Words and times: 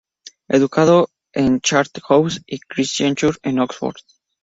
Educado 0.47 1.11
en 1.31 1.59
Charterhouse 1.61 2.41
y 2.47 2.57
Christchurch, 2.59 3.37
en 3.43 3.59
Oxford. 3.59 3.97